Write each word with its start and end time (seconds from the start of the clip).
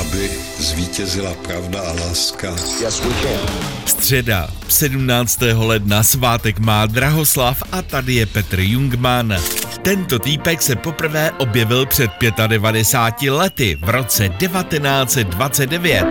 Aby 0.00 0.30
zvítězila 0.58 1.34
pravda 1.34 1.80
a 1.80 1.92
láska. 1.92 2.50
Yes, 2.80 3.00
we 3.00 3.14
can. 3.22 3.40
Středa, 3.86 4.48
17. 4.68 5.40
ledna, 5.54 6.02
svátek 6.02 6.58
má 6.58 6.86
Drahoslav 6.86 7.62
a 7.72 7.82
tady 7.82 8.14
je 8.14 8.26
Petr 8.26 8.60
Jungman. 8.60 9.36
Tento 9.82 10.18
týpek 10.18 10.62
se 10.62 10.76
poprvé 10.76 11.30
objevil 11.38 11.86
před 11.86 12.10
95 12.46 13.30
lety 13.30 13.78
v 13.82 13.88
roce 13.88 14.28
1929. 14.28 16.04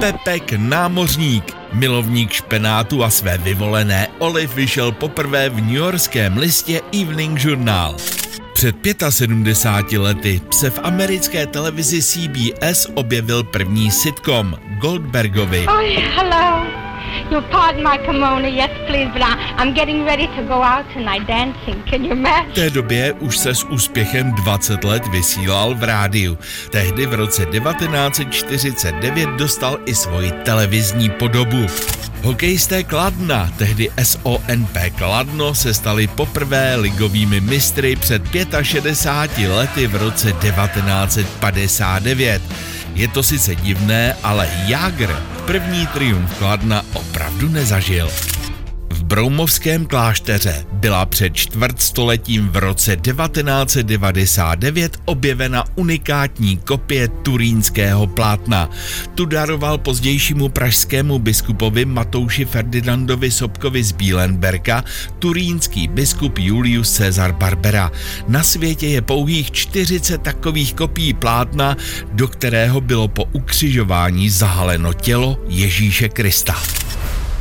Pepek 0.00 0.52
námořník, 0.52 1.56
milovník 1.72 2.32
špenátu 2.32 3.04
a 3.04 3.10
své 3.10 3.38
vyvolené 3.38 4.08
oliv 4.18 4.54
vyšel 4.54 4.92
poprvé 4.92 5.48
v 5.48 5.60
newyorském 5.60 6.38
listě 6.38 6.80
Evening 7.02 7.44
Journal. 7.44 7.96
Před 8.56 8.76
75 9.08 9.98
lety 9.98 10.40
se 10.50 10.70
v 10.70 10.78
americké 10.82 11.46
televizi 11.46 12.02
CBS 12.02 12.86
objevil 12.94 13.44
první 13.44 13.90
sitcom 13.90 14.54
Goldbergovi. 14.80 15.66
Oh, 15.68 15.80
hello. 16.16 16.66
You'll 17.30 17.42
pardon 17.50 17.82
my 17.82 17.98
kimono, 17.98 18.48
yes 18.48 18.70
please, 18.86 19.10
but 19.12 19.22
I'm 19.58 19.74
getting 19.74 20.04
ready 20.04 20.26
to 20.26 20.42
go 20.42 20.62
out 20.62 20.86
tonight 20.94 21.26
dancing. 21.26 21.84
Can 21.90 22.04
you 22.04 22.12
imagine? 22.12 22.52
V 22.52 22.54
té 22.54 22.70
době 22.70 23.12
už 23.12 23.38
se 23.38 23.54
s 23.54 23.64
úspěchem 23.64 24.32
20 24.32 24.84
let 24.84 25.06
vysílal 25.06 25.74
v 25.74 25.84
rádiu. 25.84 26.38
Tehdy 26.70 27.06
v 27.06 27.14
roce 27.14 27.46
1949 27.46 29.28
dostal 29.28 29.78
i 29.86 29.94
svoji 29.94 30.30
televizní 30.30 31.10
podobu. 31.10 31.66
Hokejisté 32.22 32.84
Kladna, 32.84 33.52
tehdy 33.56 33.90
SONP 34.02 34.76
Kladno, 34.98 35.54
se 35.54 35.74
stali 35.74 36.06
poprvé 36.06 36.76
ligovými 36.76 37.40
mistry 37.40 37.96
před 37.96 38.22
65 38.62 39.48
lety 39.48 39.86
v 39.86 39.94
roce 39.94 40.32
1959. 40.32 42.42
Je 42.94 43.08
to 43.08 43.22
sice 43.22 43.54
divné, 43.54 44.16
ale 44.22 44.50
Jágr 44.66 45.22
první 45.46 45.86
triumf 45.86 46.38
Kladna 46.38 46.82
opravdu 46.94 47.48
nezažil. 47.48 48.10
Broumovském 49.06 49.86
klášteře 49.86 50.66
byla 50.72 51.06
před 51.06 51.34
čtvrtstoletím 51.34 52.48
v 52.48 52.56
roce 52.56 52.96
1999 52.96 54.98
objevena 55.04 55.64
unikátní 55.74 56.56
kopie 56.56 57.08
turínského 57.08 58.06
plátna. 58.06 58.70
Tu 59.14 59.24
daroval 59.24 59.78
pozdějšímu 59.78 60.48
pražskému 60.48 61.18
biskupovi 61.18 61.84
Matouši 61.84 62.44
Ferdinandovi 62.44 63.30
Sobkovi 63.30 63.84
z 63.84 63.92
Bílenberka 63.92 64.84
turínský 65.18 65.88
biskup 65.88 66.38
Julius 66.38 66.92
Cezar 66.92 67.32
Barbera. 67.32 67.92
Na 68.28 68.42
světě 68.42 68.86
je 68.86 69.02
pouhých 69.02 69.50
40 69.50 70.22
takových 70.22 70.74
kopií 70.74 71.14
plátna, 71.14 71.76
do 72.12 72.28
kterého 72.28 72.80
bylo 72.80 73.08
po 73.08 73.24
ukřižování 73.24 74.30
zahaleno 74.30 74.92
tělo 74.92 75.38
Ježíše 75.48 76.08
Krista. 76.08 76.85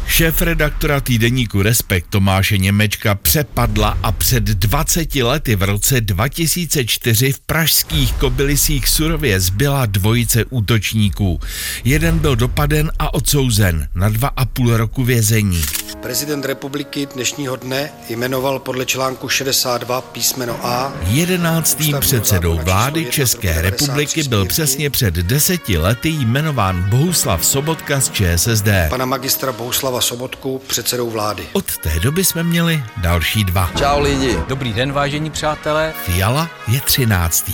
Šéf 0.08 0.42
redaktora 0.42 1.02
týdeníku 1.02 1.62
Respekt 1.62 2.06
Tomáše 2.10 2.58
Němečka 2.58 3.16
přepadla 3.16 3.98
a 4.04 4.12
před 4.12 4.44
20 4.44 5.16
lety 5.16 5.56
v 5.56 5.64
roce 5.64 6.02
2004 6.02 7.32
v 7.32 7.40
pražských 7.40 8.14
kobylisích 8.14 8.88
surově 8.88 9.40
zbyla 9.40 9.86
dvojice 9.86 10.46
útočníků. 10.46 11.40
Jeden 11.84 12.20
byl 12.20 12.36
dopaden 12.36 12.92
a 13.00 13.14
odsouzen 13.14 13.88
na 13.96 14.10
dva 14.10 14.28
a 14.36 14.46
půl 14.46 14.78
roku 14.78 15.04
vězení. 15.04 15.62
Prezident 16.02 16.46
republiky 16.46 17.08
dnešního 17.14 17.56
dne 17.56 17.90
jmenoval 18.10 18.60
podle 18.60 18.86
článku 18.86 19.30
62 19.30 20.02
písmeno 20.02 20.66
A. 20.66 20.94
Jedenáctým 21.08 21.98
předsedou 22.00 22.60
vlády 22.64 23.06
České 23.06 23.62
republiky 23.62 24.24
byl 24.24 24.46
přesně 24.46 24.90
před 24.90 25.14
deseti 25.14 25.78
lety 25.78 26.10
jmenován 26.10 26.90
Bohuslav 26.90 27.46
Sobotka 27.46 28.02
z 28.02 28.10
ČSSD. 28.10 28.68
Pana 28.90 29.06
magistra 29.06 29.52
Bohuslava 29.96 30.02
Sobotku 30.18 30.62
předsedou 30.68 31.10
vlády. 31.10 31.44
Od 31.54 31.78
té 31.78 32.00
doby 32.00 32.24
jsme 32.24 32.44
měli 32.44 32.84
další 32.98 33.44
dva. 33.44 33.72
Čau 33.80 34.00
lidi. 34.00 34.38
Dobrý 34.48 34.74
den, 34.74 34.92
vážení 34.92 35.30
přátelé. 35.30 35.94
Fiala 36.06 36.50
je 36.68 36.82
třináctý. 36.82 37.54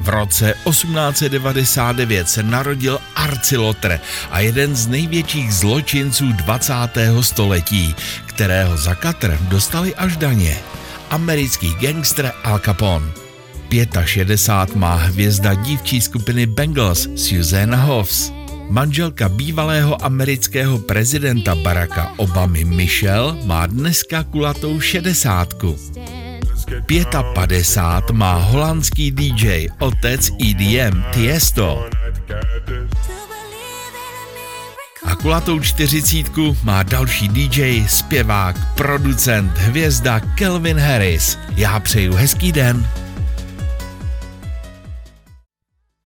V 0.00 0.08
roce 0.08 0.54
1899 0.70 2.28
se 2.28 2.42
narodil 2.42 2.98
Arcilotr 3.16 4.00
a 4.30 4.40
jeden 4.40 4.76
z 4.76 4.86
největších 4.86 5.54
zločinců 5.54 6.32
20. 6.32 6.74
století, 7.20 7.94
kterého 8.26 8.76
za 8.76 8.94
Katr 8.94 9.38
dostali 9.40 9.94
až 9.94 10.16
daně. 10.16 10.58
Americký 11.10 11.74
gangster 11.74 12.32
Al 12.44 12.58
Capone. 12.58 13.12
65 14.04 14.76
má 14.76 14.94
hvězda 14.94 15.54
dívčí 15.54 16.00
skupiny 16.00 16.46
Bengals 16.46 17.08
Susanna 17.16 17.76
Hoffs. 17.76 18.37
Manželka 18.68 19.28
bývalého 19.28 19.96
amerického 20.04 20.78
prezidenta 20.78 21.54
Baracka 21.54 22.12
Obamy 22.16 22.64
Michelle 22.64 23.36
má 23.44 23.66
dneska 23.66 24.22
kulatou 24.22 24.80
šedesátku. 24.80 25.76
55 27.34 28.10
má 28.12 28.34
holandský 28.34 29.10
DJ, 29.10 29.72
otec 29.78 30.30
EDM 30.36 31.02
Tiesto. 31.12 31.88
A 35.04 35.14
kulatou 35.16 35.60
čtyřicítku 35.60 36.56
má 36.62 36.82
další 36.82 37.28
DJ, 37.28 37.88
zpěvák, 37.88 38.74
producent, 38.74 39.58
hvězda 39.58 40.20
Kelvin 40.20 40.78
Harris. 40.78 41.38
Já 41.56 41.80
přeju 41.80 42.14
hezký 42.14 42.52
den. 42.52 42.86